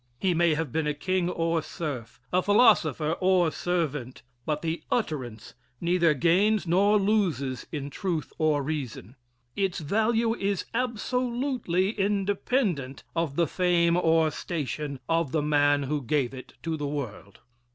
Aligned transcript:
He 0.17 0.33
may 0.33 0.55
have 0.55 0.71
been 0.71 0.87
a 0.87 0.95
king 0.95 1.29
or 1.29 1.61
serf 1.61 2.19
a 2.33 2.41
philosopher 2.41 3.15
or 3.19 3.51
servant, 3.51 4.23
but 4.47 4.63
the 4.63 4.81
utterance 4.89 5.53
neither 5.79 6.15
gains 6.15 6.65
nor 6.65 6.97
loses 6.97 7.67
in 7.71 7.91
truth 7.91 8.33
or 8.39 8.63
reason. 8.63 9.15
Its 9.55 9.77
value 9.77 10.33
is 10.33 10.65
absolutely 10.73 11.91
independent 11.91 13.03
of 13.15 13.35
the 13.35 13.45
fame 13.45 13.95
or 13.95 14.31
station 14.31 14.99
of 15.07 15.33
the 15.33 15.43
man 15.43 15.83
who 15.83 16.01
gave 16.01 16.33
it 16.33 16.53
to 16.63 16.75
the 16.77 16.87
world. 16.87 17.41